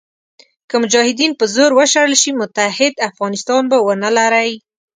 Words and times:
که 0.69 0.75
مجاهدین 0.83 1.31
په 1.39 1.45
زور 1.55 1.71
وشړل 1.75 2.13
شي 2.21 2.31
متحد 2.41 2.93
افغانستان 3.09 3.61
به 3.71 3.77
ونه 3.85 4.09
لرئ. 4.17 4.51